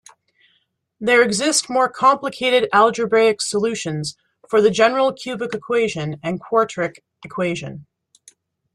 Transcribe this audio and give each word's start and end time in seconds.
There 0.99 1.21
exist 1.21 1.69
more 1.69 1.87
complicated 1.87 2.67
algebraic 2.73 3.39
solutions 3.39 4.17
for 4.49 4.59
the 4.59 4.71
general 4.71 5.13
cubic 5.13 5.53
equation 5.53 6.19
and 6.23 6.41
quartic 6.41 7.03
equation. 7.23 7.85